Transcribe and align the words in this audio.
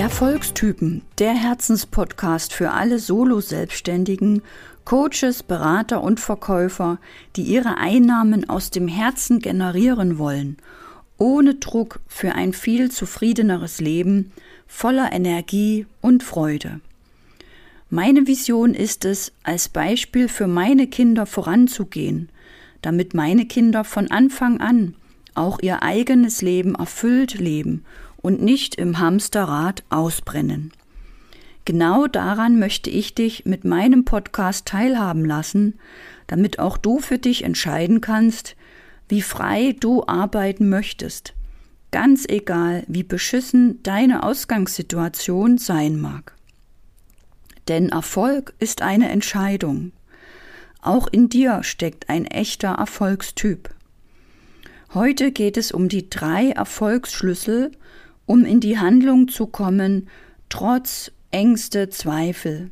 Erfolgstypen, 0.00 1.02
der 1.18 1.34
Herzenspodcast 1.34 2.54
für 2.54 2.70
alle 2.70 2.98
Solo-Selbstständigen, 2.98 4.40
Coaches, 4.86 5.42
Berater 5.42 6.02
und 6.02 6.20
Verkäufer, 6.20 6.98
die 7.36 7.42
ihre 7.42 7.76
Einnahmen 7.76 8.48
aus 8.48 8.70
dem 8.70 8.88
Herzen 8.88 9.40
generieren 9.40 10.16
wollen, 10.16 10.56
ohne 11.18 11.56
Druck 11.56 12.00
für 12.08 12.34
ein 12.34 12.54
viel 12.54 12.90
zufriedeneres 12.90 13.78
Leben, 13.82 14.32
voller 14.66 15.12
Energie 15.12 15.84
und 16.00 16.22
Freude. 16.22 16.80
Meine 17.90 18.26
Vision 18.26 18.72
ist 18.72 19.04
es, 19.04 19.32
als 19.42 19.68
Beispiel 19.68 20.28
für 20.28 20.46
meine 20.46 20.86
Kinder 20.86 21.26
voranzugehen, 21.26 22.30
damit 22.80 23.12
meine 23.12 23.44
Kinder 23.44 23.84
von 23.84 24.10
Anfang 24.10 24.62
an 24.62 24.94
auch 25.34 25.60
ihr 25.60 25.82
eigenes 25.82 26.42
Leben 26.42 26.74
erfüllt 26.74 27.34
leben 27.34 27.84
und 28.22 28.42
nicht 28.42 28.74
im 28.74 28.98
Hamsterrad 28.98 29.82
ausbrennen. 29.90 30.72
Genau 31.64 32.06
daran 32.06 32.58
möchte 32.58 32.90
ich 32.90 33.14
dich 33.14 33.44
mit 33.44 33.64
meinem 33.64 34.04
Podcast 34.04 34.66
teilhaben 34.66 35.24
lassen, 35.24 35.78
damit 36.26 36.58
auch 36.58 36.76
du 36.76 36.98
für 36.98 37.18
dich 37.18 37.44
entscheiden 37.44 38.00
kannst, 38.00 38.56
wie 39.08 39.22
frei 39.22 39.76
du 39.78 40.04
arbeiten 40.06 40.68
möchtest, 40.68 41.34
ganz 41.90 42.24
egal, 42.28 42.84
wie 42.86 43.02
beschissen 43.02 43.82
deine 43.82 44.22
Ausgangssituation 44.22 45.58
sein 45.58 46.00
mag. 46.00 46.34
Denn 47.68 47.90
Erfolg 47.90 48.54
ist 48.58 48.82
eine 48.82 49.08
Entscheidung. 49.10 49.92
Auch 50.82 51.08
in 51.08 51.28
dir 51.28 51.62
steckt 51.62 52.08
ein 52.08 52.24
echter 52.24 52.70
Erfolgstyp. 52.70 53.70
Heute 54.94 55.30
geht 55.30 55.56
es 55.56 55.70
um 55.70 55.88
die 55.88 56.08
drei 56.08 56.50
Erfolgsschlüssel, 56.50 57.70
um 58.30 58.44
in 58.44 58.60
die 58.60 58.78
Handlung 58.78 59.26
zu 59.26 59.48
kommen, 59.48 60.06
trotz 60.50 61.10
Ängste, 61.32 61.90
Zweifel. 61.90 62.70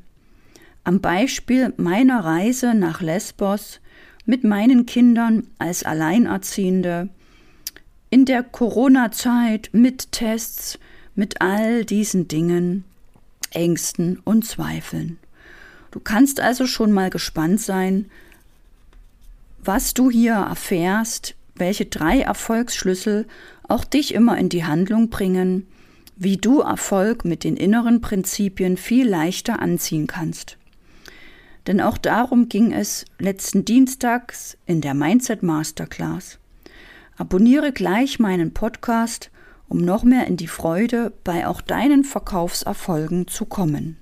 Am 0.84 1.00
Beispiel 1.00 1.75
meiner 1.77 2.25
Reise 2.25 2.75
nach 2.75 3.00
Lesbos 3.00 3.81
mit 4.25 4.45
meinen 4.45 4.87
Kindern 4.87 5.48
als 5.59 5.83
Alleinerziehende, 5.83 7.09
in 8.09 8.25
der 8.25 8.45
Corona-Zeit 8.45 9.70
mit 9.73 10.12
Tests, 10.12 10.78
mit 11.17 11.41
all 11.41 11.84
diesen 11.84 12.28
Dingen, 12.28 12.84
Ängsten 13.50 14.20
und 14.22 14.47
Zweifeln. 14.47 15.19
Du 15.91 15.98
kannst 15.98 16.39
also 16.39 16.69
schon 16.69 16.93
mal 16.93 17.11
gespannt 17.11 17.61
sein, 17.61 18.09
was 19.59 19.93
du 19.93 20.09
hier 20.09 20.34
erfährst, 20.34 21.34
welche 21.59 21.87
drei 21.87 22.20
Erfolgsschlüssel 22.20 23.27
auch 23.67 23.84
dich 23.84 24.14
immer 24.14 24.39
in 24.39 24.48
die 24.48 24.64
Handlung 24.64 25.11
bringen, 25.11 25.66
wie 26.16 26.37
du 26.37 26.60
Erfolg 26.60 27.25
mit 27.25 27.44
den 27.44 27.56
inneren 27.56 28.00
Prinzipien 28.00 28.77
viel 28.77 29.09
leichter 29.09 29.60
anziehen 29.60 30.06
kannst. 30.06 30.59
Denn 31.66 31.81
auch 31.81 31.99
darum 31.99 32.49
ging 32.49 32.72
es 32.72 33.05
letzten 33.19 33.65
Dienstags 33.65 34.56
in 34.66 34.81
der 34.81 34.94
Mindset 34.94 35.43
Masterclass. 35.43 36.38
Abonniere 37.16 37.72
gleich 37.72 38.19
meinen 38.19 38.55
Podcast, 38.55 39.31
um 39.69 39.78
noch 39.78 40.03
mehr 40.03 40.27
in 40.27 40.37
die 40.37 40.49
Freude 40.49 41.12
bei 41.25 41.47
auch 41.47 41.61
deinen 41.61 42.05
Verkaufserfolgen 42.05 43.28
zu 43.28 43.44
kommen. 43.44 43.97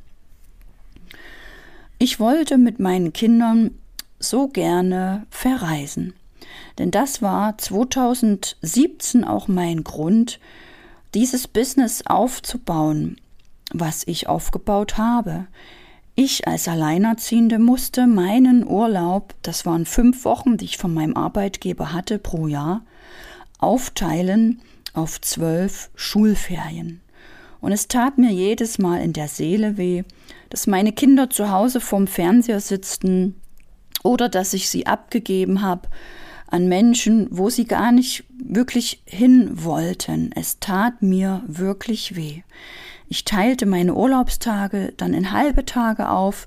Ich 1.98 2.20
wollte 2.20 2.56
mit 2.56 2.78
meinen 2.78 3.12
Kindern 3.12 3.72
so 4.18 4.48
gerne 4.48 5.26
verreisen. 5.30 6.14
Denn 6.78 6.90
das 6.90 7.22
war 7.22 7.56
2017 7.58 9.24
auch 9.24 9.48
mein 9.48 9.84
Grund, 9.84 10.38
dieses 11.14 11.48
Business 11.48 12.02
aufzubauen, 12.06 13.16
was 13.72 14.02
ich 14.06 14.28
aufgebaut 14.28 14.98
habe. 14.98 15.46
Ich 16.14 16.46
als 16.46 16.68
Alleinerziehende 16.68 17.58
musste 17.58 18.06
meinen 18.06 18.66
Urlaub, 18.66 19.34
das 19.42 19.66
waren 19.66 19.84
fünf 19.84 20.24
Wochen, 20.24 20.56
die 20.56 20.64
ich 20.64 20.78
von 20.78 20.92
meinem 20.92 21.16
Arbeitgeber 21.16 21.92
hatte 21.92 22.18
pro 22.18 22.46
Jahr, 22.46 22.82
aufteilen 23.58 24.60
auf 24.92 25.20
zwölf 25.20 25.90
Schulferien. 25.94 27.00
Und 27.60 27.72
es 27.72 27.88
tat 27.88 28.18
mir 28.18 28.30
jedes 28.30 28.78
Mal 28.78 29.02
in 29.02 29.12
der 29.12 29.28
Seele 29.28 29.76
weh, 29.76 30.04
dass 30.50 30.66
meine 30.66 30.92
Kinder 30.92 31.30
zu 31.30 31.50
Hause 31.50 31.80
vorm 31.80 32.06
Fernseher 32.06 32.60
sitzten 32.60 33.34
oder 34.02 34.28
dass 34.28 34.54
ich 34.54 34.68
sie 34.68 34.86
abgegeben 34.86 35.62
habe 35.62 35.88
an 36.48 36.68
Menschen, 36.68 37.28
wo 37.30 37.50
sie 37.50 37.66
gar 37.66 37.92
nicht 37.92 38.24
wirklich 38.38 39.02
hin 39.04 39.50
wollten. 39.64 40.30
Es 40.34 40.60
tat 40.60 41.02
mir 41.02 41.42
wirklich 41.46 42.16
weh. 42.16 42.42
Ich 43.08 43.24
teilte 43.24 43.66
meine 43.66 43.94
Urlaubstage 43.94 44.92
dann 44.96 45.14
in 45.14 45.32
halbe 45.32 45.64
Tage 45.64 46.08
auf, 46.08 46.46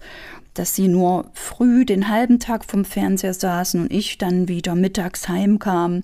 dass 0.54 0.76
sie 0.76 0.88
nur 0.88 1.30
früh 1.34 1.86
den 1.86 2.10
halben 2.10 2.40
Tag 2.40 2.66
vom 2.66 2.84
Fernseher 2.84 3.34
saßen 3.34 3.82
und 3.82 3.94
ich 3.94 4.18
dann 4.18 4.48
wieder 4.48 4.76
mittags 4.76 5.30
heimkam. 5.30 6.04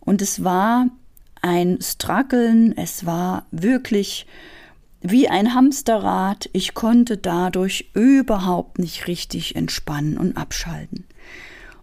Und 0.00 0.20
es 0.20 0.44
war 0.44 0.88
ein 1.40 1.78
Struggeln, 1.80 2.76
es 2.76 3.06
war 3.06 3.46
wirklich 3.50 4.26
wie 5.00 5.28
ein 5.28 5.54
Hamsterrad. 5.54 6.50
Ich 6.52 6.74
konnte 6.74 7.16
dadurch 7.16 7.90
überhaupt 7.94 8.78
nicht 8.78 9.06
richtig 9.06 9.56
entspannen 9.56 10.18
und 10.18 10.36
abschalten. 10.36 11.04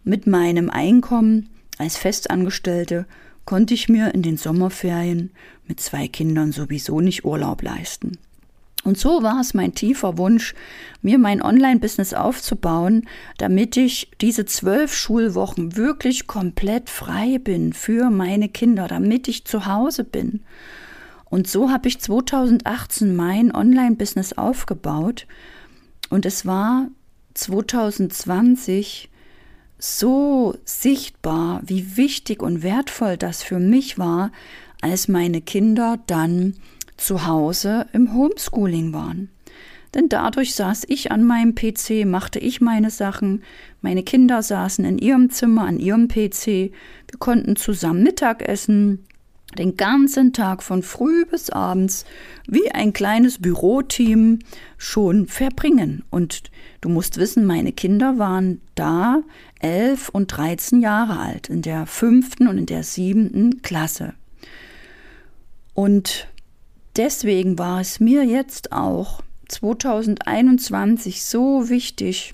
Mit 0.08 0.28
meinem 0.28 0.70
Einkommen 0.70 1.50
als 1.80 1.98
Festangestellte 1.98 3.08
konnte 3.44 3.74
ich 3.74 3.90
mir 3.90 4.14
in 4.14 4.22
den 4.22 4.38
Sommerferien 4.38 5.32
mit 5.68 5.80
zwei 5.80 6.08
Kindern 6.08 6.52
sowieso 6.52 7.02
nicht 7.02 7.26
Urlaub 7.26 7.64
leisten. 7.64 8.20
Und 8.84 9.00
so 9.00 9.24
war 9.24 9.42
es 9.42 9.56
mein 9.56 9.74
tiefer 9.74 10.20
Wunsch, 10.20 10.54
mir 11.02 11.18
mein 11.18 11.42
Online-Business 11.42 12.14
aufzubauen, 12.14 13.08
damit 13.40 13.78
ich 13.78 14.12
diese 14.22 14.46
zwölf 14.46 14.94
Schulwochen 14.94 15.76
wirklich 15.76 16.28
komplett 16.28 16.92
frei 16.92 17.40
bin 17.40 17.74
für 17.74 18.12
meine 18.12 18.48
Kinder, 18.48 18.88
damit 18.88 19.28
ich 19.28 19.46
zu 19.46 19.66
Hause 19.66 20.04
bin. 20.04 20.42
Und 21.32 21.48
so 21.48 21.72
habe 21.72 21.88
ich 21.88 22.00
2018 22.00 23.16
mein 23.16 23.56
Online-Business 23.56 24.34
aufgebaut 24.34 25.26
und 26.12 26.28
es 26.28 26.46
war 26.46 26.90
2020 27.34 29.10
so 29.78 30.56
sichtbar, 30.64 31.62
wie 31.66 31.98
wichtig 31.98 32.42
und 32.42 32.64
wertvoll 32.64 33.18
das 33.18 33.44
für 33.44 33.60
mich 33.60 33.98
war, 33.98 34.32
als 34.82 35.08
meine 35.08 35.42
Kinder 35.42 36.00
dann 36.08 36.56
zu 36.98 37.26
Hause 37.26 37.88
im 37.94 38.14
Homeschooling 38.14 38.94
waren. 38.94 39.30
Denn 39.94 40.10
dadurch 40.10 40.56
saß 40.56 40.84
ich 40.90 41.12
an 41.12 41.24
meinem 41.24 41.56
PC, 41.56 42.06
machte 42.06 42.40
ich 42.40 42.60
meine 42.60 42.90
Sachen, 42.90 43.44
meine 43.82 44.04
Kinder 44.04 44.44
saßen 44.44 44.84
in 44.84 44.98
ihrem 44.98 45.30
Zimmer 45.30 45.66
an 45.66 45.80
ihrem 45.80 46.10
PC, 46.10 46.46
wir 46.48 47.20
konnten 47.20 47.56
zusammen 47.56 48.04
Mittag 48.04 48.48
essen, 48.48 49.06
den 49.56 49.78
ganzen 49.78 50.34
Tag 50.34 50.62
von 50.62 50.84
früh 50.84 51.26
bis 51.26 51.50
abends 51.50 52.06
wie 52.48 52.72
ein 52.72 52.94
kleines 52.94 53.42
Büroteam 53.42 54.40
schon 54.78 55.28
verbringen. 55.28 56.04
Und 56.10 56.44
du 56.82 56.90
musst 56.90 57.18
wissen, 57.18 57.46
meine 57.46 57.72
Kinder 57.72 58.18
waren 58.20 58.62
da 58.76 59.22
elf 59.60 60.10
und 60.10 60.28
dreizehn 60.28 60.82
Jahre 60.82 61.20
alt, 61.20 61.50
in 61.50 61.62
der 61.62 61.86
fünften 61.86 62.48
und 62.48 62.58
in 62.58 62.66
der 62.66 62.84
siebten 62.84 63.62
Klasse. 63.62 64.14
Und 65.74 66.28
deswegen 66.96 67.58
war 67.58 67.82
es 67.82 68.00
mir 68.00 68.24
jetzt 68.24 68.72
auch 68.72 69.22
2021 69.48 71.24
so 71.24 71.70
wichtig, 71.70 72.34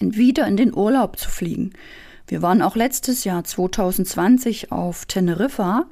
wieder 0.00 0.46
in 0.46 0.56
den 0.56 0.74
Urlaub 0.74 1.18
zu 1.18 1.28
fliegen. 1.28 1.72
Wir 2.26 2.42
waren 2.42 2.62
auch 2.62 2.76
letztes 2.76 3.24
Jahr 3.24 3.42
2020 3.42 4.70
auf 4.70 5.04
Teneriffa. 5.06 5.86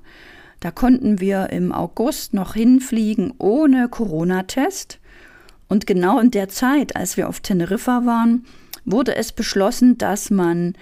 Da 0.60 0.70
konnten 0.70 1.20
wir 1.20 1.50
im 1.50 1.72
August 1.72 2.34
noch 2.34 2.55
hinfliegen 2.55 3.34
ohne 3.38 3.88
Corona-Test. 3.88 4.99
Und 5.69 5.87
genau 5.87 6.19
in 6.19 6.31
der 6.31 6.49
Zeit, 6.49 6.96
als 6.96 7.16
wir 7.16 7.28
auf 7.28 7.40
Teneriffa 7.40 8.06
waren, 8.06 8.44
wurde 8.84 9.14
es 9.16 9.32
beschlossen, 9.32 9.99
dass 9.99 10.31
man 10.31 10.75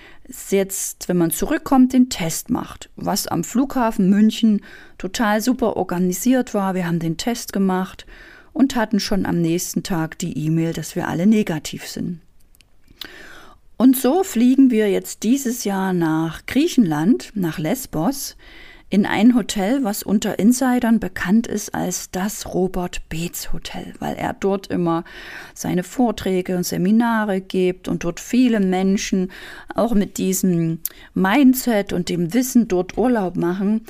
jetzt, 0.50 1.08
wenn 1.08 1.16
man 1.16 1.30
zurückkommt, 1.30 1.92
den 1.92 2.08
Test 2.08 2.50
macht. 2.50 2.88
Was 2.96 3.26
am 3.26 3.44
Flughafen 3.44 4.08
München 4.08 4.62
total 4.96 5.40
super 5.40 5.76
organisiert 5.76 6.54
war. 6.54 6.74
Wir 6.74 6.86
haben 6.86 7.00
den 7.00 7.16
Test 7.16 7.52
gemacht 7.52 8.06
und 8.52 8.76
hatten 8.76 9.00
schon 9.00 9.26
am 9.26 9.40
nächsten 9.40 9.82
Tag 9.82 10.18
die 10.18 10.46
E-Mail, 10.46 10.72
dass 10.72 10.96
wir 10.96 11.08
alle 11.08 11.26
negativ 11.26 11.86
sind. 11.86 12.20
Und 13.76 13.96
so 13.96 14.24
fliegen 14.24 14.70
wir 14.70 14.90
jetzt 14.90 15.22
dieses 15.22 15.64
Jahr 15.64 15.92
nach 15.92 16.46
Griechenland, 16.46 17.32
nach 17.34 17.58
Lesbos, 17.58 18.36
in 18.88 19.04
ein 19.04 19.34
Hotel, 19.34 19.82
was 19.82 20.04
unter 20.04 20.38
Insidern 20.38 21.00
bekannt 21.00 21.46
ist 21.48 21.74
als 21.74 22.10
das 22.12 22.54
Robert 22.54 23.08
Beetz 23.08 23.52
Hotel, 23.52 23.94
weil 23.98 24.14
er 24.14 24.32
dort 24.32 24.68
immer 24.68 25.02
seine 25.54 25.82
Vorträge 25.82 26.56
und 26.56 26.62
Seminare 26.62 27.40
gibt 27.40 27.88
und 27.88 28.04
dort 28.04 28.20
viele 28.20 28.60
Menschen 28.60 29.32
auch 29.74 29.94
mit 29.94 30.18
diesem 30.18 30.78
Mindset 31.14 31.92
und 31.92 32.08
dem 32.08 32.32
Wissen 32.32 32.68
dort 32.68 32.96
Urlaub 32.96 33.36
machen. 33.36 33.82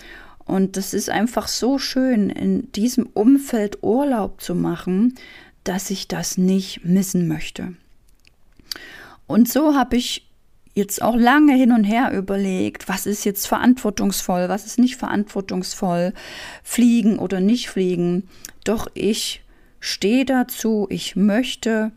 Und 0.47 0.77
das 0.79 0.95
ist 0.95 1.11
einfach 1.11 1.49
so 1.49 1.79
schön, 1.79 2.31
in 2.31 2.73
diesem 2.73 3.07
Umfeld 3.07 3.83
Urlaub 3.83 4.41
zu 4.41 4.55
machen, 4.55 5.15
dass 5.65 5.91
ich 5.91 6.09
das 6.09 6.39
nicht 6.39 6.85
missen 6.85 7.29
möchte. 7.29 7.75
Und 9.27 9.49
so 9.49 9.75
habe 9.75 9.97
ich 9.97 10.26
jetzt 10.77 11.01
auch 11.01 11.17
lange 11.17 11.55
hin 11.55 11.73
und 11.73 11.85
her 11.85 12.13
überlegt, 12.13 12.87
was 12.87 13.07
ist 13.07 13.25
jetzt 13.25 13.47
verantwortungsvoll, 13.47 14.51
was 14.51 14.67
ist 14.67 14.79
nicht 14.79 14.97
verantwortungsvoll, 14.97 16.13
fliegen 16.63 17.19
oder 17.19 17.41
nicht 17.41 17.71
fliegen. 17.71 18.29
Doch 18.63 18.87
ich 18.93 19.43
stehe 19.81 20.27
dazu, 20.27 20.87
ich 20.91 21.17
möchte 21.17 21.93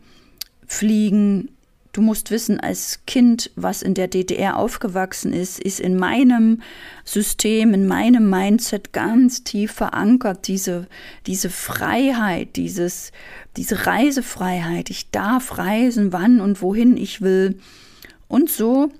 fliegen. 0.66 1.50
Du 1.92 2.00
musst 2.00 2.30
wissen, 2.30 2.58
als 2.58 3.00
Kind, 3.06 3.50
was 3.54 3.82
in 3.82 3.92
der 3.92 4.08
DDR 4.08 4.56
aufgewachsen 4.56 5.34
ist, 5.34 5.60
ist 5.60 5.78
in 5.78 5.96
meinem 5.96 6.62
System, 7.04 7.74
in 7.74 7.86
meinem 7.86 8.30
Mindset 8.30 8.94
ganz 8.94 9.44
tief 9.44 9.72
verankert, 9.72 10.46
diese, 10.48 10.86
diese 11.26 11.50
Freiheit, 11.50 12.56
dieses, 12.56 13.12
diese 13.58 13.86
Reisefreiheit. 13.86 14.88
Ich 14.88 15.10
darf 15.10 15.58
reisen, 15.58 16.14
wann 16.14 16.40
und 16.40 16.62
wohin 16.62 16.96
ich 16.96 17.20
will. 17.20 17.58
Und 18.30 18.48
so 18.48 18.92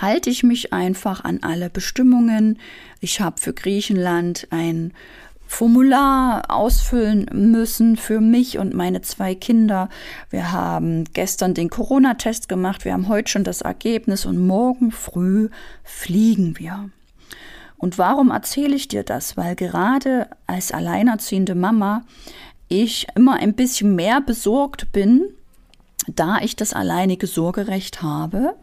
halte 0.00 0.30
ich 0.30 0.44
mich 0.44 0.72
einfach 0.72 1.24
an 1.24 1.40
alle 1.42 1.68
Bestimmungen. 1.68 2.60
Ich 3.00 3.20
habe 3.20 3.40
für 3.40 3.52
Griechenland 3.52 4.46
ein 4.50 4.92
Formular 5.44 6.44
ausfüllen 6.48 7.28
müssen 7.32 7.96
für 7.96 8.20
mich 8.20 8.58
und 8.58 8.72
meine 8.72 9.02
zwei 9.02 9.34
Kinder. 9.34 9.88
Wir 10.30 10.52
haben 10.52 11.02
gestern 11.14 11.52
den 11.54 11.68
Corona-Test 11.68 12.48
gemacht, 12.48 12.84
wir 12.84 12.92
haben 12.92 13.08
heute 13.08 13.28
schon 13.28 13.42
das 13.42 13.60
Ergebnis 13.60 14.24
und 14.24 14.38
morgen 14.38 14.92
früh 14.92 15.48
fliegen 15.82 16.56
wir. 16.56 16.90
Und 17.76 17.98
warum 17.98 18.30
erzähle 18.30 18.76
ich 18.76 18.86
dir 18.86 19.02
das? 19.02 19.36
Weil 19.36 19.56
gerade 19.56 20.28
als 20.46 20.70
alleinerziehende 20.70 21.56
Mama 21.56 22.04
ich 22.68 23.08
immer 23.16 23.34
ein 23.34 23.54
bisschen 23.54 23.96
mehr 23.96 24.20
besorgt 24.20 24.92
bin, 24.92 25.34
da 26.06 26.38
ich 26.40 26.56
das 26.56 26.72
alleinige 26.72 27.26
Sorgerecht 27.26 28.02
habe 28.02 28.54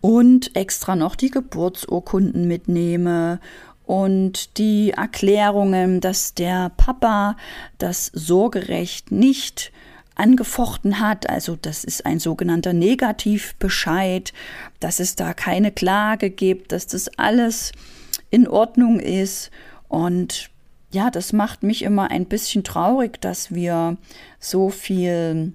und 0.00 0.56
extra 0.56 0.96
noch 0.96 1.14
die 1.14 1.30
Geburtsurkunden 1.30 2.46
mitnehme 2.46 3.40
und 3.86 4.56
die 4.58 4.92
Erklärungen, 4.92 6.00
dass 6.00 6.34
der 6.34 6.70
Papa 6.76 7.36
das 7.78 8.06
Sorgerecht 8.06 9.10
nicht 9.10 9.72
angefochten 10.14 11.00
hat, 11.00 11.28
also 11.28 11.56
das 11.60 11.82
ist 11.82 12.06
ein 12.06 12.20
sogenannter 12.20 12.72
Negativbescheid, 12.72 14.32
dass 14.78 15.00
es 15.00 15.16
da 15.16 15.34
keine 15.34 15.72
Klage 15.72 16.30
gibt, 16.30 16.72
dass 16.72 16.86
das 16.86 17.08
alles 17.18 17.72
in 18.30 18.46
Ordnung 18.46 19.00
ist. 19.00 19.50
Und 19.88 20.50
ja, 20.92 21.10
das 21.10 21.32
macht 21.32 21.62
mich 21.62 21.82
immer 21.82 22.10
ein 22.10 22.26
bisschen 22.26 22.64
traurig, 22.64 23.20
dass 23.20 23.54
wir 23.54 23.96
so 24.38 24.70
viel 24.70 25.54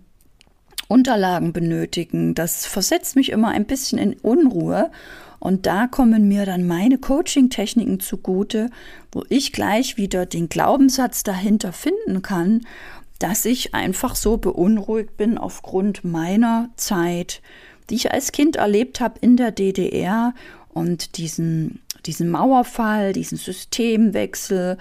Unterlagen 0.87 1.53
benötigen. 1.53 2.35
Das 2.35 2.65
versetzt 2.65 3.15
mich 3.15 3.31
immer 3.31 3.49
ein 3.49 3.65
bisschen 3.65 3.99
in 3.99 4.13
Unruhe. 4.13 4.91
Und 5.39 5.65
da 5.65 5.87
kommen 5.87 6.27
mir 6.27 6.45
dann 6.45 6.65
meine 6.65 6.97
Coaching-Techniken 6.97 7.99
zugute, 7.99 8.69
wo 9.11 9.23
ich 9.29 9.51
gleich 9.51 9.97
wieder 9.97 10.25
den 10.25 10.49
Glaubenssatz 10.49 11.23
dahinter 11.23 11.71
finden 11.71 12.21
kann, 12.21 12.61
dass 13.19 13.45
ich 13.45 13.73
einfach 13.73 14.15
so 14.15 14.37
beunruhigt 14.37 15.17
bin 15.17 15.37
aufgrund 15.37 16.03
meiner 16.03 16.69
Zeit, 16.75 17.41
die 17.89 17.95
ich 17.95 18.11
als 18.11 18.31
Kind 18.31 18.55
erlebt 18.55 18.99
habe 18.99 19.19
in 19.21 19.37
der 19.37 19.51
DDR 19.51 20.33
und 20.69 21.17
diesen, 21.17 21.79
diesen 22.05 22.29
Mauerfall, 22.29 23.13
diesen 23.13 23.37
Systemwechsel, 23.37 24.77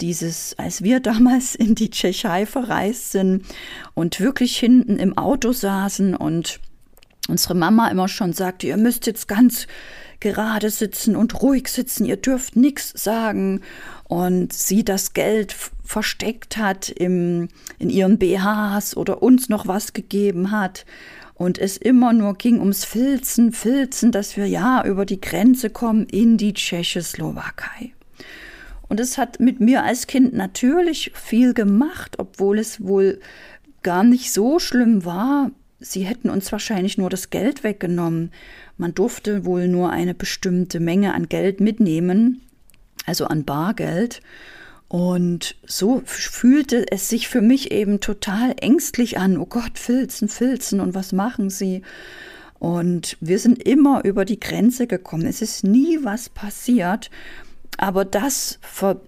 dieses, 0.00 0.54
als 0.58 0.82
wir 0.82 1.00
damals 1.00 1.54
in 1.54 1.74
die 1.74 1.90
Tschechei 1.90 2.46
verreist 2.46 3.12
sind 3.12 3.44
und 3.94 4.20
wirklich 4.20 4.56
hinten 4.58 4.98
im 4.98 5.16
Auto 5.16 5.52
saßen 5.52 6.14
und 6.14 6.60
unsere 7.28 7.54
Mama 7.54 7.88
immer 7.88 8.08
schon 8.08 8.32
sagte, 8.32 8.66
ihr 8.66 8.76
müsst 8.76 9.06
jetzt 9.06 9.28
ganz 9.28 9.66
gerade 10.20 10.70
sitzen 10.70 11.16
und 11.16 11.42
ruhig 11.42 11.68
sitzen, 11.68 12.04
ihr 12.04 12.16
dürft 12.16 12.56
nichts 12.56 12.92
sagen. 13.02 13.60
Und 14.04 14.52
sie 14.52 14.84
das 14.84 15.12
Geld 15.12 15.54
versteckt 15.82 16.56
hat 16.56 16.88
im, 16.88 17.48
in 17.78 17.90
ihren 17.90 18.18
BHs 18.18 18.96
oder 18.96 19.22
uns 19.22 19.48
noch 19.48 19.66
was 19.66 19.92
gegeben 19.92 20.50
hat. 20.50 20.84
Und 21.34 21.58
es 21.58 21.76
immer 21.76 22.12
nur 22.12 22.34
ging 22.34 22.60
ums 22.60 22.84
Filzen, 22.84 23.52
Filzen, 23.52 24.12
dass 24.12 24.36
wir 24.36 24.46
ja 24.46 24.84
über 24.84 25.04
die 25.04 25.20
Grenze 25.20 25.68
kommen 25.68 26.06
in 26.06 26.36
die 26.36 26.54
Tschechoslowakei. 26.54 27.93
Und 28.88 29.00
es 29.00 29.18
hat 29.18 29.40
mit 29.40 29.60
mir 29.60 29.82
als 29.82 30.06
Kind 30.06 30.34
natürlich 30.34 31.12
viel 31.14 31.54
gemacht, 31.54 32.16
obwohl 32.18 32.58
es 32.58 32.84
wohl 32.84 33.20
gar 33.82 34.04
nicht 34.04 34.32
so 34.32 34.58
schlimm 34.58 35.04
war. 35.04 35.50
Sie 35.80 36.04
hätten 36.04 36.30
uns 36.30 36.50
wahrscheinlich 36.52 36.98
nur 36.98 37.10
das 37.10 37.30
Geld 37.30 37.64
weggenommen. 37.64 38.30
Man 38.78 38.94
durfte 38.94 39.44
wohl 39.44 39.68
nur 39.68 39.90
eine 39.90 40.14
bestimmte 40.14 40.80
Menge 40.80 41.14
an 41.14 41.28
Geld 41.28 41.60
mitnehmen, 41.60 42.40
also 43.06 43.26
an 43.26 43.44
Bargeld. 43.44 44.20
Und 44.88 45.56
so 45.66 46.02
fühlte 46.04 46.90
es 46.90 47.08
sich 47.08 47.28
für 47.28 47.40
mich 47.40 47.72
eben 47.72 48.00
total 48.00 48.54
ängstlich 48.60 49.18
an. 49.18 49.36
Oh 49.38 49.46
Gott, 49.46 49.78
Filzen, 49.78 50.28
Filzen 50.28 50.80
und 50.80 50.94
was 50.94 51.12
machen 51.12 51.50
sie? 51.50 51.82
Und 52.58 53.16
wir 53.20 53.38
sind 53.38 53.62
immer 53.62 54.04
über 54.04 54.24
die 54.24 54.40
Grenze 54.40 54.86
gekommen. 54.86 55.26
Es 55.26 55.42
ist 55.42 55.64
nie 55.64 55.98
was 56.02 56.28
passiert. 56.28 57.10
Aber 57.76 58.04
das 58.04 58.58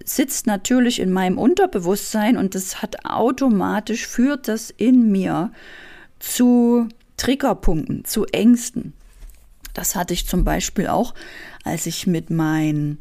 sitzt 0.05 0.47
natürlich 0.47 1.01
in 1.01 1.13
meinem 1.13 1.39
Unterbewusstsein 1.39 2.37
und 2.37 2.55
das 2.55 2.83
hat 2.83 3.05
automatisch, 3.05 4.07
führt 4.07 4.49
das 4.49 4.71
in 4.71 5.11
mir 5.11 5.53
zu 6.19 6.89
Triggerpunkten, 7.17 8.05
zu 8.05 8.27
Ängsten. 8.27 8.93
Das 9.75 9.95
hatte 9.95 10.15
ich 10.15 10.27
zum 10.27 10.45
Beispiel 10.45 10.89
auch, 10.89 11.15
als 11.65 11.87
ich 11.87 12.07
mit 12.07 12.31
meinen 12.31 12.99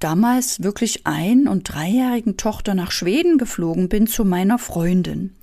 damals 0.00 0.62
wirklich 0.62 1.06
ein- 1.06 1.48
und 1.48 1.72
dreijährigen 1.72 2.36
Tochter 2.36 2.74
nach 2.74 2.90
Schweden 2.90 3.38
geflogen 3.38 3.88
bin 3.88 4.06
zu 4.06 4.24
meiner 4.24 4.58
Freundin. 4.58 5.34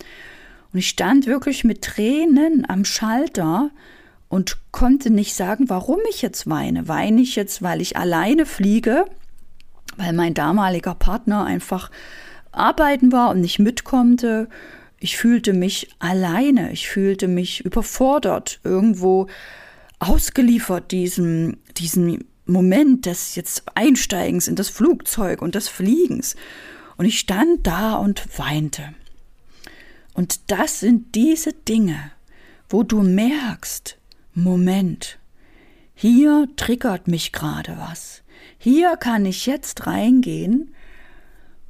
Und 0.72 0.80
ich 0.80 0.90
stand 0.90 1.26
wirklich 1.26 1.64
mit 1.64 1.82
Tränen 1.82 2.70
am 2.70 2.86
Schalter 2.86 3.72
und 4.30 4.58
konnte 4.72 5.10
nicht 5.10 5.36
sagen, 5.36 5.70
warum 5.70 6.00
ich 6.10 6.22
jetzt 6.22 6.50
weine. 6.50 6.88
Weine 6.88 7.22
ich 7.22 7.36
jetzt, 7.36 7.62
weil 7.62 7.82
ich 7.82 7.98
alleine 7.98 8.46
fliege 8.46 9.06
weil 9.98 10.14
mein 10.14 10.34
damaliger 10.34 10.96
Partner 10.96 11.46
einfach 11.46 11.92
arbeiten 12.52 13.12
war 13.12 13.32
und 13.32 13.42
nicht 13.42 13.60
mitkonnte. 13.60 14.50
Ich 15.00 15.18
fühlte 15.18 15.54
mich 15.54 15.90
alleine, 16.00 16.72
ich 16.72 16.88
fühlte 16.90 17.28
mich 17.28 17.66
überfordert, 17.66 18.60
irgendwo 18.64 19.28
ausgeliefert 20.00 20.92
diesem, 20.92 21.58
diesem 21.78 22.26
Moment 22.46 23.06
des 23.06 23.36
jetzt 23.36 23.64
Einsteigens 23.76 24.48
in 24.48 24.56
das 24.56 24.70
Flugzeug 24.70 25.42
und 25.42 25.56
des 25.56 25.68
Fliegens. 25.70 26.36
Und 26.98 27.06
ich 27.06 27.20
stand 27.20 27.66
da 27.66 27.96
und 27.96 28.38
weinte. 28.38 28.94
Und 30.14 30.52
das 30.52 30.80
sind 30.82 31.16
diese 31.16 31.54
Dinge, 31.54 32.12
wo 32.70 32.84
du 32.84 33.02
merkst, 33.02 33.98
Moment, 34.34 35.20
hier 35.94 36.48
triggert 36.56 37.08
mich 37.08 37.32
gerade 37.32 37.78
was. 37.78 38.24
Hier 38.58 38.98
kann 38.98 39.26
ich 39.26 39.46
jetzt 39.46 39.88
reingehen, 39.88 40.74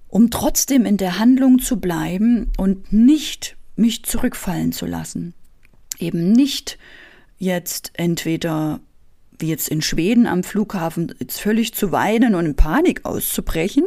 um 0.08 0.30
trotzdem 0.30 0.86
in 0.86 0.98
der 0.98 1.20
Handlung 1.20 1.60
zu 1.60 1.80
bleiben 1.80 2.52
und 2.58 2.92
nicht 2.92 3.56
mich 3.76 4.04
zurückfallen 4.04 4.72
zu 4.72 4.86
lassen. 4.86 5.34
Eben 6.00 6.32
nicht 6.32 6.78
jetzt 7.38 7.92
entweder 7.94 8.82
wie 9.40 9.48
jetzt 9.48 9.70
in 9.70 9.82
Schweden 9.82 10.28
am 10.28 10.44
Flughafen 10.44 11.14
jetzt 11.20 11.40
völlig 11.40 11.74
zu 11.74 11.92
weinen 11.92 12.36
und 12.36 12.46
in 12.46 12.56
Panik 12.56 13.06
auszubrechen 13.06 13.86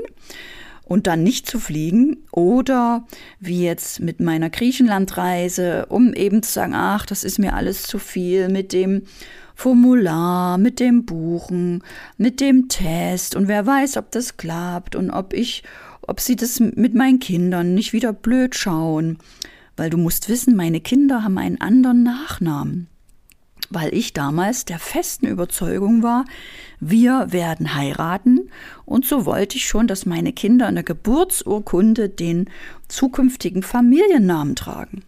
und 0.85 1.07
dann 1.07 1.23
nicht 1.23 1.49
zu 1.49 1.59
fliegen 1.59 2.19
oder 2.31 3.07
wie 3.41 3.64
jetzt 3.64 4.00
mit 4.00 4.21
meiner 4.21 4.50
Griechenlandreise, 4.50 5.87
um 5.87 6.12
eben 6.12 6.43
zu 6.43 6.53
sagen, 6.53 6.75
ach, 6.75 7.07
das 7.07 7.25
ist 7.25 7.38
mir 7.38 7.55
alles 7.55 7.85
zu 7.85 7.99
viel 7.99 8.49
mit 8.49 8.73
dem 8.73 9.03
Formular, 9.54 10.58
mit 10.58 10.80
dem 10.80 11.04
Buchen, 11.04 11.82
mit 12.16 12.40
dem 12.40 12.68
Test 12.68 13.37
und 13.37 13.49
wer 13.49 13.66
weiß, 13.66 13.96
ob 13.96 14.11
das 14.11 14.37
klappt 14.37 14.96
und 14.96 15.11
ob 15.11 15.32
ich, 15.32 15.62
ob 16.02 16.20
sie 16.20 16.37
das 16.37 16.61
mit 16.61 16.94
meinen 16.94 17.20
Kindern 17.20 17.75
nicht 17.75 17.92
wieder 17.92 18.12
blöd 18.12 18.54
schauen. 18.54 19.18
Weil 19.76 19.90
du 19.90 19.96
musst 19.96 20.28
wissen, 20.28 20.54
meine 20.54 20.80
Kinder 20.80 21.25
haben 21.25 21.38
einen 21.38 21.61
anderen 21.61 22.02
Nachnamen 22.02 22.88
weil 23.70 23.94
ich 23.94 24.12
damals 24.12 24.64
der 24.64 24.78
festen 24.78 25.26
Überzeugung 25.26 26.02
war, 26.02 26.25
wir 26.80 27.26
werden 27.30 27.75
heiraten 27.75 28.50
und 28.84 29.06
so 29.06 29.26
wollte 29.26 29.56
ich 29.56 29.66
schon, 29.66 29.87
dass 29.87 30.06
meine 30.06 30.32
Kinder 30.32 30.68
in 30.68 30.75
der 30.75 30.84
Geburtsurkunde 30.84 32.08
den 32.08 32.50
zukünftigen 32.88 33.62
Familiennamen 33.62 34.54
tragen. 34.54 35.02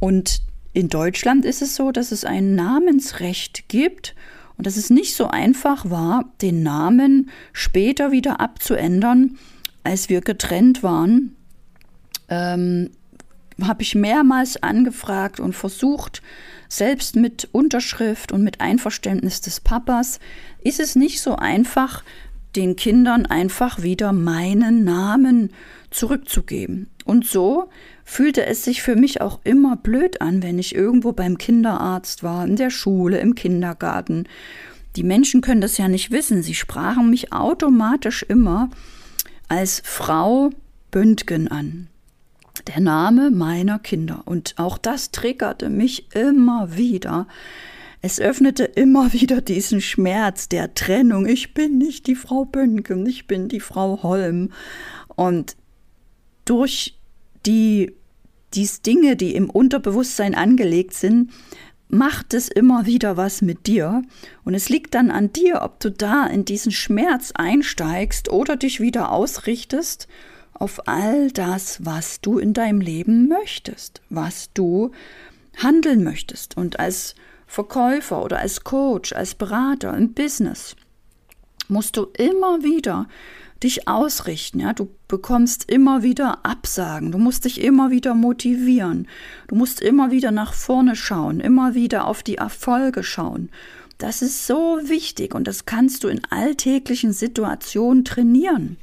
Und 0.00 0.42
in 0.72 0.88
Deutschland 0.88 1.44
ist 1.44 1.62
es 1.62 1.76
so, 1.76 1.92
dass 1.92 2.12
es 2.12 2.24
ein 2.24 2.54
Namensrecht 2.54 3.68
gibt 3.68 4.14
und 4.56 4.66
dass 4.66 4.76
es 4.76 4.90
nicht 4.90 5.14
so 5.14 5.28
einfach 5.28 5.90
war, 5.90 6.32
den 6.40 6.62
Namen 6.62 7.30
später 7.52 8.12
wieder 8.12 8.40
abzuändern, 8.40 9.38
als 9.84 10.08
wir 10.08 10.20
getrennt 10.20 10.82
waren. 10.82 11.36
Ähm, 12.28 12.90
habe 13.60 13.82
ich 13.82 13.94
mehrmals 13.94 14.62
angefragt 14.62 15.40
und 15.40 15.52
versucht, 15.52 16.22
selbst 16.68 17.16
mit 17.16 17.48
Unterschrift 17.52 18.32
und 18.32 18.42
mit 18.42 18.60
Einverständnis 18.60 19.42
des 19.42 19.60
Papas, 19.60 20.20
ist 20.62 20.80
es 20.80 20.96
nicht 20.96 21.20
so 21.20 21.36
einfach, 21.36 22.02
den 22.56 22.76
Kindern 22.76 23.26
einfach 23.26 23.82
wieder 23.82 24.12
meinen 24.12 24.84
Namen 24.84 25.52
zurückzugeben. 25.90 26.88
Und 27.04 27.26
so 27.26 27.68
fühlte 28.04 28.46
es 28.46 28.64
sich 28.64 28.82
für 28.82 28.96
mich 28.96 29.20
auch 29.20 29.40
immer 29.44 29.76
blöd 29.76 30.20
an, 30.20 30.42
wenn 30.42 30.58
ich 30.58 30.74
irgendwo 30.74 31.12
beim 31.12 31.38
Kinderarzt 31.38 32.22
war, 32.22 32.44
in 32.46 32.56
der 32.56 32.70
Schule, 32.70 33.18
im 33.18 33.34
Kindergarten. 33.34 34.28
Die 34.96 35.04
Menschen 35.04 35.40
können 35.40 35.60
das 35.60 35.78
ja 35.78 35.88
nicht 35.88 36.10
wissen. 36.10 36.42
Sie 36.42 36.54
sprachen 36.54 37.10
mich 37.10 37.32
automatisch 37.32 38.22
immer 38.22 38.70
als 39.48 39.82
Frau 39.84 40.50
Bündgen 40.90 41.48
an 41.48 41.88
der 42.66 42.80
Name 42.80 43.30
meiner 43.30 43.78
Kinder. 43.78 44.22
Und 44.24 44.54
auch 44.56 44.78
das 44.78 45.10
triggerte 45.10 45.70
mich 45.70 46.14
immer 46.14 46.76
wieder. 46.76 47.26
Es 48.02 48.20
öffnete 48.20 48.64
immer 48.64 49.12
wieder 49.14 49.40
diesen 49.40 49.80
Schmerz 49.80 50.48
der 50.48 50.74
Trennung. 50.74 51.26
Ich 51.26 51.54
bin 51.54 51.78
nicht 51.78 52.06
die 52.06 52.16
Frau 52.16 52.44
Bönken, 52.44 53.06
ich 53.06 53.26
bin 53.26 53.48
die 53.48 53.60
Frau 53.60 54.02
Holm. 54.02 54.52
Und 55.14 55.56
durch 56.44 56.98
die 57.46 57.92
dies 58.54 58.82
Dinge, 58.82 59.16
die 59.16 59.34
im 59.34 59.48
Unterbewusstsein 59.48 60.34
angelegt 60.34 60.94
sind, 60.94 61.30
macht 61.88 62.34
es 62.34 62.48
immer 62.48 62.86
wieder 62.86 63.16
was 63.16 63.42
mit 63.42 63.66
dir. 63.66 64.02
Und 64.44 64.54
es 64.54 64.68
liegt 64.68 64.94
dann 64.94 65.10
an 65.10 65.32
dir, 65.32 65.62
ob 65.62 65.80
du 65.80 65.90
da 65.90 66.26
in 66.26 66.44
diesen 66.44 66.72
Schmerz 66.72 67.32
einsteigst 67.34 68.30
oder 68.30 68.56
dich 68.56 68.80
wieder 68.80 69.12
ausrichtest 69.12 70.08
auf 70.54 70.86
all 70.86 71.30
das, 71.30 71.84
was 71.84 72.20
du 72.20 72.38
in 72.38 72.54
deinem 72.54 72.80
Leben 72.80 73.28
möchtest, 73.28 74.00
was 74.10 74.50
du 74.54 74.92
handeln 75.56 76.02
möchtest. 76.02 76.56
Und 76.56 76.78
als 76.78 77.14
Verkäufer 77.46 78.22
oder 78.22 78.38
als 78.38 78.64
Coach, 78.64 79.12
als 79.12 79.34
Berater 79.34 79.94
im 79.94 80.14
Business 80.14 80.76
musst 81.72 81.96
du 81.96 82.06
immer 82.16 82.62
wieder 82.62 83.08
dich 83.62 83.86
ausrichten, 83.86 84.60
ja, 84.60 84.72
du 84.72 84.88
bekommst 85.08 85.70
immer 85.70 86.02
wieder 86.02 86.44
Absagen, 86.44 87.12
du 87.12 87.18
musst 87.18 87.44
dich 87.44 87.60
immer 87.60 87.90
wieder 87.90 88.14
motivieren, 88.14 89.06
du 89.48 89.54
musst 89.54 89.80
immer 89.80 90.10
wieder 90.10 90.32
nach 90.32 90.52
vorne 90.52 90.96
schauen, 90.96 91.40
immer 91.40 91.74
wieder 91.74 92.06
auf 92.06 92.22
die 92.22 92.36
Erfolge 92.36 93.02
schauen. 93.02 93.50
Das 93.98 94.20
ist 94.20 94.46
so 94.46 94.80
wichtig 94.84 95.34
und 95.34 95.46
das 95.46 95.64
kannst 95.64 96.02
du 96.02 96.08
in 96.08 96.22
alltäglichen 96.30 97.12
Situationen 97.12 98.04
trainieren. 98.04 98.76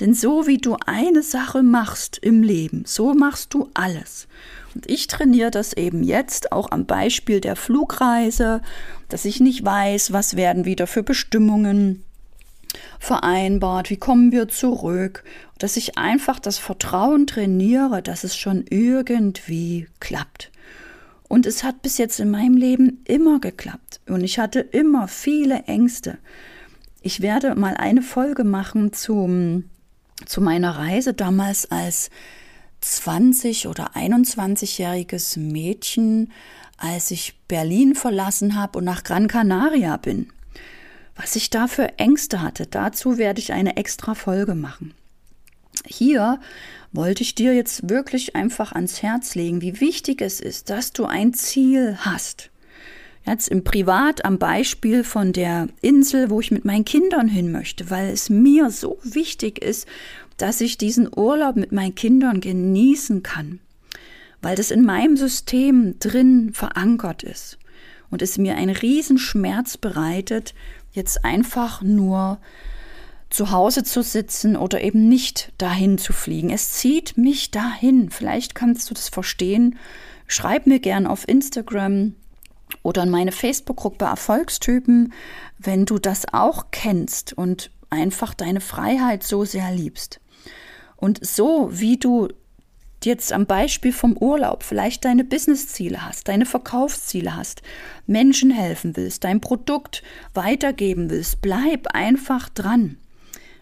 Denn 0.00 0.14
so 0.14 0.46
wie 0.46 0.58
du 0.58 0.76
eine 0.86 1.22
Sache 1.22 1.62
machst 1.62 2.18
im 2.18 2.42
Leben, 2.42 2.84
so 2.86 3.14
machst 3.14 3.54
du 3.54 3.70
alles. 3.74 4.26
Und 4.74 4.90
ich 4.90 5.06
trainiere 5.06 5.50
das 5.50 5.72
eben 5.72 6.02
jetzt 6.02 6.52
auch 6.52 6.72
am 6.72 6.84
Beispiel 6.84 7.40
der 7.40 7.54
Flugreise, 7.54 8.60
dass 9.08 9.24
ich 9.24 9.40
nicht 9.40 9.64
weiß, 9.64 10.12
was 10.12 10.36
werden 10.36 10.64
wieder 10.64 10.88
für 10.88 11.04
Bestimmungen 11.04 12.04
vereinbart, 12.98 13.90
wie 13.90 13.96
kommen 13.96 14.32
wir 14.32 14.48
zurück, 14.48 15.24
dass 15.58 15.76
ich 15.76 15.98
einfach 15.98 16.38
das 16.38 16.58
Vertrauen 16.58 17.26
trainiere, 17.26 18.02
dass 18.02 18.24
es 18.24 18.36
schon 18.36 18.64
irgendwie 18.68 19.88
klappt. 20.00 20.50
Und 21.28 21.46
es 21.46 21.64
hat 21.64 21.82
bis 21.82 21.98
jetzt 21.98 22.20
in 22.20 22.30
meinem 22.30 22.56
Leben 22.56 23.02
immer 23.06 23.40
geklappt 23.40 24.00
und 24.06 24.22
ich 24.22 24.38
hatte 24.38 24.60
immer 24.60 25.08
viele 25.08 25.64
Ängste. 25.64 26.18
Ich 27.02 27.20
werde 27.20 27.54
mal 27.54 27.76
eine 27.76 28.02
Folge 28.02 28.44
machen 28.44 28.92
zum 28.92 29.64
zu 30.26 30.40
meiner 30.40 30.76
Reise 30.76 31.12
damals 31.12 31.70
als 31.70 32.10
20 32.80 33.68
oder 33.68 33.92
21-jähriges 33.96 35.38
Mädchen, 35.38 36.32
als 36.76 37.10
ich 37.10 37.34
Berlin 37.48 37.94
verlassen 37.94 38.56
habe 38.56 38.78
und 38.78 38.84
nach 38.84 39.04
Gran 39.04 39.28
Canaria 39.28 39.96
bin. 39.96 40.28
Was 41.16 41.36
ich 41.36 41.50
da 41.50 41.68
für 41.68 41.98
Ängste 41.98 42.42
hatte, 42.42 42.66
dazu 42.66 43.18
werde 43.18 43.40
ich 43.40 43.52
eine 43.52 43.76
extra 43.76 44.14
Folge 44.14 44.54
machen. 44.54 44.94
Hier 45.86 46.40
wollte 46.92 47.22
ich 47.22 47.34
dir 47.34 47.54
jetzt 47.54 47.88
wirklich 47.88 48.36
einfach 48.36 48.72
ans 48.72 49.02
Herz 49.02 49.34
legen, 49.34 49.60
wie 49.60 49.80
wichtig 49.80 50.22
es 50.22 50.40
ist, 50.40 50.70
dass 50.70 50.92
du 50.92 51.04
ein 51.04 51.34
Ziel 51.34 51.98
hast. 52.00 52.50
Jetzt 53.26 53.48
im 53.48 53.64
Privat 53.64 54.24
am 54.24 54.38
Beispiel 54.38 55.02
von 55.02 55.32
der 55.32 55.68
Insel, 55.80 56.30
wo 56.30 56.40
ich 56.40 56.50
mit 56.50 56.64
meinen 56.64 56.84
Kindern 56.84 57.26
hin 57.26 57.52
möchte, 57.52 57.90
weil 57.90 58.10
es 58.10 58.28
mir 58.28 58.70
so 58.70 58.98
wichtig 59.02 59.64
ist, 59.64 59.88
dass 60.36 60.60
ich 60.60 60.78
diesen 60.78 61.08
Urlaub 61.14 61.56
mit 61.56 61.72
meinen 61.72 61.94
Kindern 61.94 62.40
genießen 62.40 63.22
kann, 63.22 63.60
weil 64.42 64.56
das 64.56 64.70
in 64.70 64.84
meinem 64.84 65.16
System 65.16 65.98
drin 66.00 66.52
verankert 66.52 67.22
ist 67.22 67.58
und 68.10 68.20
es 68.20 68.36
mir 68.36 68.56
einen 68.56 68.76
Riesenschmerz 68.76 69.78
bereitet, 69.78 70.54
jetzt 70.94 71.24
einfach 71.24 71.82
nur 71.82 72.38
zu 73.28 73.50
Hause 73.50 73.82
zu 73.82 74.02
sitzen 74.02 74.56
oder 74.56 74.80
eben 74.82 75.08
nicht 75.08 75.52
dahin 75.58 75.98
zu 75.98 76.12
fliegen. 76.12 76.50
Es 76.50 76.70
zieht 76.70 77.16
mich 77.16 77.50
dahin. 77.50 78.10
Vielleicht 78.10 78.54
kannst 78.54 78.88
du 78.88 78.94
das 78.94 79.08
verstehen. 79.08 79.76
Schreib 80.26 80.66
mir 80.66 80.78
gern 80.78 81.06
auf 81.06 81.28
Instagram 81.28 82.14
oder 82.82 83.02
in 83.02 83.10
meine 83.10 83.32
Facebook-Gruppe 83.32 84.04
Erfolgstypen, 84.04 85.12
wenn 85.58 85.84
du 85.84 85.98
das 85.98 86.32
auch 86.32 86.66
kennst 86.70 87.32
und 87.32 87.70
einfach 87.90 88.34
deine 88.34 88.60
Freiheit 88.60 89.24
so 89.24 89.44
sehr 89.44 89.72
liebst. 89.72 90.20
Und 90.96 91.24
so 91.24 91.68
wie 91.72 91.96
du 91.96 92.28
jetzt 93.04 93.32
am 93.32 93.46
Beispiel 93.46 93.92
vom 93.92 94.16
Urlaub 94.16 94.62
vielleicht 94.62 95.04
deine 95.04 95.24
Businessziele 95.24 96.04
hast, 96.04 96.28
deine 96.28 96.46
Verkaufsziele 96.46 97.36
hast, 97.36 97.62
Menschen 98.06 98.50
helfen 98.50 98.96
willst, 98.96 99.24
dein 99.24 99.40
Produkt 99.40 100.02
weitergeben 100.34 101.10
willst, 101.10 101.40
bleib 101.42 101.88
einfach 101.88 102.48
dran 102.48 102.96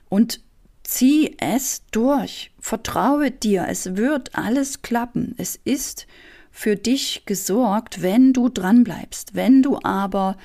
und 0.09 0.41
zieh 0.83 1.37
es 1.39 1.83
durch. 1.91 2.51
Vertraue 2.61 3.31
dir, 3.31 3.67
es 3.69 3.97
wird 3.97 4.35
alles 4.35 4.83
klappen. 4.83 5.35
Es 5.39 5.59
ist 5.65 6.07
für 6.51 6.77
dich 6.77 7.23
gesorgt, 7.25 8.03
wenn 8.03 8.33
du 8.33 8.49
dran 8.49 8.85
bleibst. 8.85 9.35
Wenn 9.35 9.63
du 9.63 9.79
aber 9.83 10.37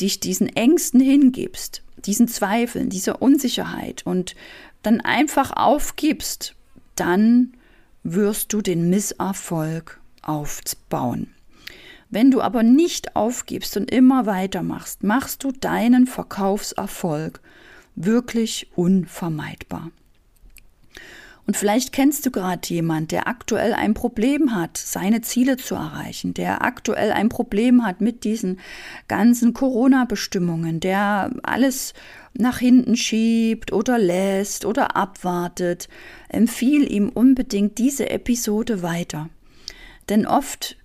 dich 0.00 0.20
diesen 0.20 0.48
Ängsten 0.48 1.00
hingibst, 1.00 1.82
diesen 2.04 2.28
Zweifeln, 2.28 2.90
dieser 2.90 3.22
Unsicherheit 3.22 4.04
und 4.04 4.34
dann 4.82 5.00
einfach 5.00 5.52
aufgibst, 5.52 6.54
dann 6.94 7.54
wirst 8.02 8.52
du 8.52 8.62
den 8.62 8.90
Misserfolg 8.90 10.00
aufbauen. 10.22 11.34
Wenn 12.08 12.30
du 12.30 12.40
aber 12.40 12.62
nicht 12.62 13.14
aufgibst 13.14 13.76
und 13.76 13.90
immer 13.90 14.26
weitermachst, 14.26 15.04
machst 15.04 15.44
du 15.44 15.52
deinen 15.52 16.06
Verkaufserfolg 16.06 17.40
wirklich 17.94 18.70
unvermeidbar. 18.74 19.90
Und 21.46 21.56
vielleicht 21.56 21.92
kennst 21.92 22.24
du 22.26 22.30
gerade 22.30 22.60
jemand, 22.68 23.10
der 23.10 23.26
aktuell 23.26 23.72
ein 23.72 23.94
Problem 23.94 24.54
hat, 24.54 24.76
seine 24.76 25.20
Ziele 25.20 25.56
zu 25.56 25.74
erreichen, 25.74 26.32
der 26.32 26.62
aktuell 26.62 27.10
ein 27.10 27.28
Problem 27.28 27.84
hat 27.84 28.00
mit 28.00 28.22
diesen 28.22 28.60
ganzen 29.08 29.52
Corona-Bestimmungen, 29.52 30.78
der 30.78 31.32
alles 31.42 31.92
nach 32.34 32.58
hinten 32.58 32.96
schiebt 32.96 33.72
oder 33.72 33.98
lässt 33.98 34.64
oder 34.64 34.96
abwartet. 34.96 35.88
Empfiehl 36.28 36.90
ihm 36.90 37.08
unbedingt 37.08 37.78
diese 37.78 38.10
Episode 38.10 38.82
weiter. 38.82 39.28
Denn 40.08 40.26
oft 40.26 40.76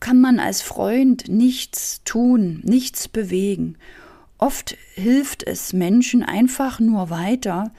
kann 0.00 0.20
man 0.20 0.40
als 0.40 0.62
Freund 0.62 1.28
nichts 1.28 2.02
tun, 2.04 2.60
nichts 2.64 3.08
bewegen. 3.08 3.76
Oft 4.38 4.76
hilft 4.94 5.46
es 5.46 5.72
Menschen 5.72 6.24
einfach 6.24 6.80
nur 6.80 7.10
weiter, 7.10 7.72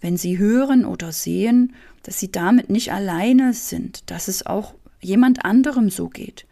wenn 0.00 0.16
sie 0.16 0.38
hören 0.38 0.84
oder 0.84 1.12
sehen, 1.12 1.74
dass 2.02 2.20
sie 2.20 2.30
damit 2.30 2.70
nicht 2.70 2.92
alleine 2.92 3.54
sind, 3.54 4.10
dass 4.10 4.28
es 4.28 4.44
auch 4.44 4.74
jemand 5.00 5.44
anderem 5.44 5.90
so 5.90 6.08
geht. 6.08 6.46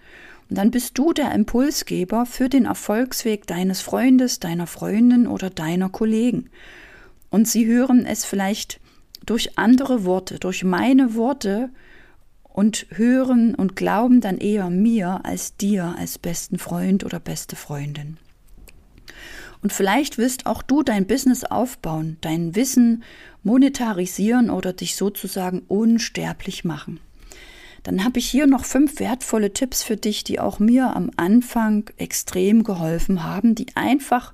Und 0.49 0.57
dann 0.57 0.71
bist 0.71 0.97
du 0.97 1.13
der 1.13 1.33
Impulsgeber 1.35 2.25
für 2.25 2.49
den 2.49 2.65
Erfolgsweg 2.65 3.47
deines 3.47 3.81
Freundes, 3.81 4.41
deiner 4.41 4.67
Freundin 4.67 5.27
oder 5.27 5.51
deiner 5.51 5.91
Kollegen. 5.91 6.49
Und 7.31 7.47
sie 7.47 7.67
hören 7.67 8.07
es 8.07 8.25
vielleicht 8.25 8.81
durch 9.27 9.59
andere 9.59 10.05
Worte, 10.05 10.39
durch 10.39 10.65
meine 10.65 11.15
Worte 11.15 11.69
und 12.45 12.87
hören 12.91 13.55
und 13.55 13.77
glauben 13.77 14.21
dann 14.21 14.39
eher 14.39 14.71
mir 14.71 15.21
als 15.25 15.57
dir 15.57 15.95
als 15.99 16.19
besten 16.19 16.59
Freund 16.59 17.05
oder 17.05 17.21
beste 17.21 17.55
Freundin. 17.55 18.17
Und 19.63 19.73
vielleicht 19.73 20.19
willst 20.19 20.47
auch 20.47 20.63
du 20.63 20.83
dein 20.83 21.07
Business 21.07 21.45
aufbauen, 21.45 22.17
dein 22.21 22.55
Wissen 22.55 23.03
monetarisieren 23.43 24.51
oder 24.51 24.73
dich 24.73 24.97
sozusagen 24.97 25.63
unsterblich 25.69 26.65
machen. 26.65 27.01
Dann 27.83 28.05
habe 28.05 28.19
ich 28.19 28.29
hier 28.29 28.47
noch 28.47 28.65
fünf 28.65 29.01
wertvolle 29.01 29.53
Tipps 29.53 29.83
für 29.83 29.97
dich, 29.97 30.25
die 30.25 30.41
auch 30.41 30.59
mir 30.59 30.95
am 30.95 31.11
Anfang 31.17 31.91
extrem 31.97 32.65
geholfen 32.65 33.23
haben, 33.23 33.55
die 33.55 33.67
einfach 33.75 34.33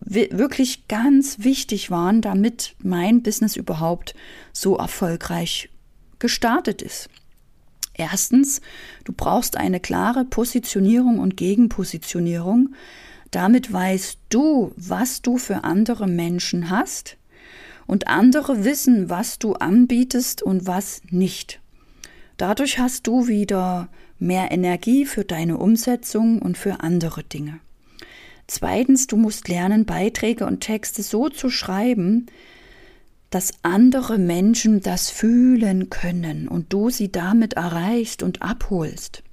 wirklich 0.00 0.88
ganz 0.88 1.40
wichtig 1.40 1.90
waren, 1.90 2.20
damit 2.20 2.74
mein 2.82 3.22
Business 3.22 3.56
überhaupt 3.56 4.14
so 4.52 4.76
erfolgreich 4.76 5.68
gestartet 6.18 6.82
ist. 6.82 7.08
Erstens, 7.94 8.60
du 9.04 9.12
brauchst 9.12 9.56
eine 9.56 9.80
klare 9.80 10.24
Positionierung 10.24 11.18
und 11.18 11.36
Gegenpositionierung. 11.36 12.74
Damit 13.32 13.72
weißt 13.72 14.18
du, 14.30 14.72
was 14.76 15.20
du 15.20 15.36
für 15.36 15.64
andere 15.64 16.06
Menschen 16.06 16.70
hast 16.70 17.16
und 17.86 18.06
andere 18.06 18.64
wissen, 18.64 19.10
was 19.10 19.38
du 19.40 19.54
anbietest 19.54 20.42
und 20.42 20.66
was 20.66 21.02
nicht. 21.10 21.60
Dadurch 22.38 22.78
hast 22.78 23.08
du 23.08 23.26
wieder 23.26 23.88
mehr 24.20 24.52
Energie 24.52 25.04
für 25.04 25.24
deine 25.24 25.58
Umsetzung 25.58 26.40
und 26.40 26.56
für 26.56 26.80
andere 26.80 27.24
Dinge. 27.24 27.58
Zweitens, 28.46 29.08
du 29.08 29.16
musst 29.16 29.48
lernen, 29.48 29.84
Beiträge 29.84 30.46
und 30.46 30.60
Texte 30.60 31.02
so 31.02 31.28
zu 31.28 31.50
schreiben, 31.50 32.26
dass 33.30 33.52
andere 33.62 34.18
Menschen 34.18 34.80
das 34.80 35.10
fühlen 35.10 35.90
können 35.90 36.48
und 36.48 36.72
du 36.72 36.90
sie 36.90 37.10
damit 37.10 37.54
erreichst 37.54 38.22
und 38.22 38.40
abholst. 38.40 39.24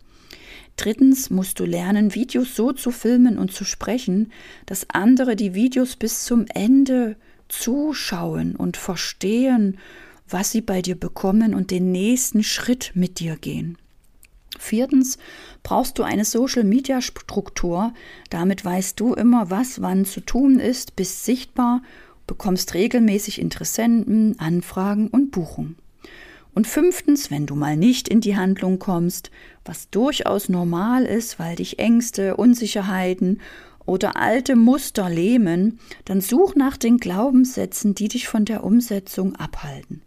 Drittens 0.76 1.30
musst 1.30 1.60
du 1.60 1.66
lernen, 1.66 2.16
Videos 2.16 2.56
so 2.56 2.74
zu 2.74 2.90
filmen 2.90 3.38
und 3.38 3.54
zu 3.54 3.66
sprechen, 3.66 4.32
dass 4.66 4.90
andere 4.90 5.36
die 5.36 5.54
Videos 5.54 5.96
bis 5.96 6.26
zum 6.26 6.48
Ende 6.54 7.18
zuschauen 7.50 8.56
und 8.56 8.78
verstehen, 8.78 9.78
was 10.30 10.52
sie 10.52 10.62
bei 10.62 10.82
dir 10.82 10.96
bekommen 10.96 11.54
und 11.54 11.72
den 11.72 11.92
nächsten 11.92 12.44
Schritt 12.44 12.92
mit 12.96 13.20
dir 13.20 13.36
gehen. 13.36 13.78
Viertens 14.58 15.18
brauchst 15.64 16.00
du 16.00 16.04
eine 16.04 16.26
Social-Media-Struktur. 16.26 17.94
Damit 18.30 18.64
weißt 18.64 19.00
du 19.00 19.14
immer, 19.14 19.50
was 19.50 19.82
wann 19.82 20.06
zu 20.06 20.22
tun 20.22 20.60
ist, 20.60 20.96
bist 20.96 21.26
sichtbar, 21.26 21.82
bekommst 22.28 22.74
regelmäßig 22.74 23.40
Interessenten, 23.40 24.40
Anfragen 24.40 25.08
und 25.08 25.32
Buchungen. 25.32 25.78
Und 26.54 26.68
fünftens, 26.68 27.32
wenn 27.32 27.46
du 27.46 27.56
mal 27.56 27.76
nicht 27.76 28.08
in 28.08 28.22
die 28.22 28.38
Handlung 28.38 28.80
kommst, 28.80 29.30
was 29.66 29.90
durchaus 29.90 30.48
normal 30.48 31.04
ist, 31.04 31.38
weil 31.38 31.58
dich 31.58 31.80
Ängste, 31.80 32.38
Unsicherheiten 32.38 33.42
oder 33.86 34.16
alte 34.16 34.56
Muster 34.56 35.10
lähmen, 35.10 35.80
dann 36.06 36.22
such 36.22 36.56
nach 36.56 36.78
den 36.78 36.98
Glaubenssätzen, 36.98 37.94
die 37.94 38.08
dich 38.08 38.30
von 38.30 38.46
der 38.46 38.64
Umsetzung 38.64 39.36
abhalten. 39.36 40.02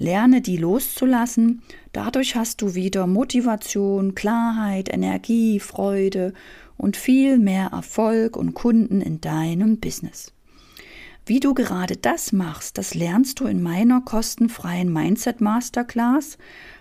Lerne 0.00 0.40
die 0.40 0.56
loszulassen, 0.56 1.60
dadurch 1.92 2.34
hast 2.34 2.62
du 2.62 2.74
wieder 2.74 3.06
Motivation, 3.06 4.14
Klarheit, 4.14 4.90
Energie, 4.90 5.60
Freude 5.60 6.32
und 6.78 6.96
viel 6.96 7.38
mehr 7.38 7.66
Erfolg 7.66 8.34
und 8.34 8.54
Kunden 8.54 9.02
in 9.02 9.20
deinem 9.20 9.78
Business. 9.78 10.32
Wie 11.26 11.38
du 11.38 11.52
gerade 11.52 11.98
das 11.98 12.32
machst, 12.32 12.78
das 12.78 12.94
lernst 12.94 13.40
du 13.40 13.44
in 13.44 13.62
meiner 13.62 14.00
kostenfreien 14.00 14.90
Mindset 14.90 15.42
Masterclass 15.42 16.38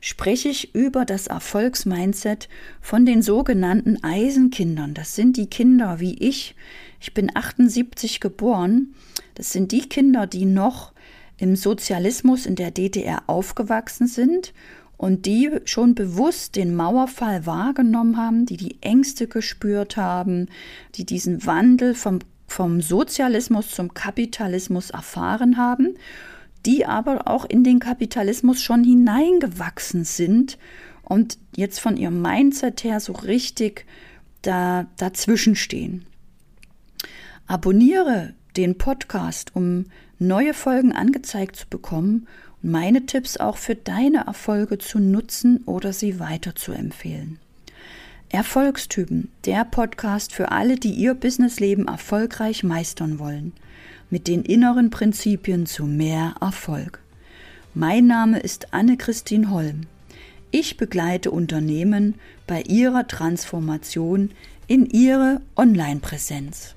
spreche 0.00 0.48
ich 0.48 0.74
über 0.74 1.04
das 1.04 1.26
Erfolgsmindset 1.26 2.48
von 2.80 3.04
den 3.04 3.22
sogenannten 3.22 4.02
Eisenkindern. 4.02 4.94
Das 4.94 5.14
sind 5.14 5.36
die 5.36 5.48
Kinder 5.48 6.00
wie 6.00 6.14
ich. 6.14 6.54
Ich 7.00 7.12
bin 7.12 7.30
78 7.34 8.20
geboren 8.20 8.94
das 9.36 9.52
sind 9.52 9.70
die 9.70 9.86
Kinder, 9.88 10.26
die 10.26 10.46
noch 10.46 10.92
im 11.38 11.56
Sozialismus 11.56 12.46
in 12.46 12.56
der 12.56 12.70
DDR 12.70 13.22
aufgewachsen 13.26 14.06
sind 14.06 14.54
und 14.96 15.26
die 15.26 15.50
schon 15.66 15.94
bewusst 15.94 16.56
den 16.56 16.74
Mauerfall 16.74 17.44
wahrgenommen 17.44 18.16
haben, 18.16 18.46
die 18.46 18.56
die 18.56 18.78
Ängste 18.80 19.28
gespürt 19.28 19.98
haben, 19.98 20.48
die 20.94 21.04
diesen 21.04 21.44
Wandel 21.44 21.94
vom, 21.94 22.20
vom 22.46 22.80
Sozialismus 22.80 23.70
zum 23.70 23.92
Kapitalismus 23.92 24.88
erfahren 24.88 25.58
haben, 25.58 25.96
die 26.64 26.86
aber 26.86 27.28
auch 27.28 27.44
in 27.44 27.64
den 27.64 27.78
Kapitalismus 27.78 28.62
schon 28.62 28.82
hineingewachsen 28.84 30.04
sind 30.04 30.58
und 31.02 31.38
jetzt 31.54 31.80
von 31.80 31.96
ihrem 31.96 32.20
Mindset 32.20 32.82
her 32.84 33.00
so 33.00 33.12
richtig 33.12 33.86
da, 34.42 34.86
dazwischen 34.96 35.54
stehen. 35.54 36.06
Abonniere 37.46 38.34
den 38.56 38.78
Podcast, 38.78 39.54
um 39.54 39.86
neue 40.18 40.54
Folgen 40.54 40.92
angezeigt 40.92 41.56
zu 41.56 41.68
bekommen 41.68 42.26
und 42.62 42.70
meine 42.70 43.06
Tipps 43.06 43.36
auch 43.36 43.56
für 43.56 43.74
deine 43.74 44.26
Erfolge 44.26 44.78
zu 44.78 44.98
nutzen 44.98 45.62
oder 45.66 45.92
sie 45.92 46.18
weiter 46.18 46.54
zu 46.54 46.72
empfehlen. 46.72 47.38
Erfolgstypen, 48.28 49.28
der 49.44 49.64
Podcast 49.64 50.32
für 50.32 50.50
alle, 50.50 50.76
die 50.76 50.90
ihr 50.90 51.14
Businessleben 51.14 51.86
erfolgreich 51.86 52.64
meistern 52.64 53.20
wollen, 53.20 53.52
mit 54.10 54.28
den 54.28 54.42
inneren 54.42 54.90
Prinzipien 54.90 55.66
zu 55.66 55.84
mehr 55.84 56.34
Erfolg. 56.40 57.00
Mein 57.74 58.06
Name 58.06 58.38
ist 58.38 58.72
Anne-Christine 58.72 59.50
Holm. 59.50 59.82
Ich 60.50 60.76
begleite 60.76 61.30
Unternehmen 61.30 62.14
bei 62.46 62.62
ihrer 62.62 63.06
Transformation 63.06 64.30
in 64.66 64.86
ihre 64.86 65.40
Online-Präsenz. 65.56 66.74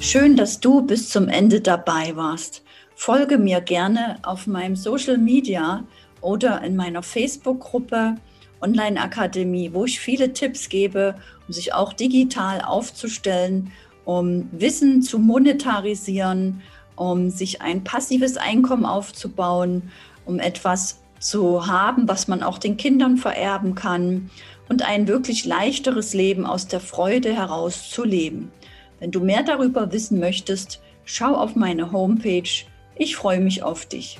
Schön, 0.00 0.36
dass 0.36 0.60
du 0.60 0.82
bis 0.82 1.08
zum 1.08 1.28
Ende 1.28 1.60
dabei 1.60 2.16
warst. 2.16 2.62
Folge 2.94 3.38
mir 3.38 3.60
gerne 3.60 4.18
auf 4.22 4.46
meinem 4.46 4.76
Social 4.76 5.18
Media 5.18 5.84
oder 6.20 6.62
in 6.62 6.76
meiner 6.76 7.02
Facebook-Gruppe 7.02 8.16
Online 8.60 9.00
Akademie, 9.00 9.70
wo 9.72 9.84
ich 9.84 10.00
viele 10.00 10.32
Tipps 10.32 10.68
gebe, 10.68 11.14
um 11.46 11.52
sich 11.52 11.74
auch 11.74 11.92
digital 11.92 12.60
aufzustellen, 12.60 13.72
um 14.04 14.48
Wissen 14.52 15.02
zu 15.02 15.18
monetarisieren, 15.18 16.62
um 16.96 17.30
sich 17.30 17.62
ein 17.62 17.84
passives 17.84 18.36
Einkommen 18.36 18.84
aufzubauen, 18.84 19.90
um 20.26 20.38
etwas 20.38 21.00
zu 21.18 21.66
haben, 21.66 22.08
was 22.08 22.28
man 22.28 22.42
auch 22.42 22.58
den 22.58 22.76
Kindern 22.76 23.16
vererben 23.16 23.74
kann 23.74 24.30
und 24.68 24.82
ein 24.86 25.08
wirklich 25.08 25.44
leichteres 25.44 26.14
Leben 26.14 26.46
aus 26.46 26.66
der 26.66 26.80
Freude 26.80 27.34
heraus 27.34 27.90
zu 27.90 28.04
leben. 28.04 28.50
Wenn 28.98 29.10
du 29.10 29.20
mehr 29.20 29.42
darüber 29.42 29.92
wissen 29.92 30.20
möchtest, 30.20 30.80
schau 31.04 31.34
auf 31.34 31.56
meine 31.56 31.92
Homepage. 31.92 32.50
Ich 32.96 33.16
freue 33.16 33.40
mich 33.40 33.62
auf 33.62 33.86
dich. 33.86 34.18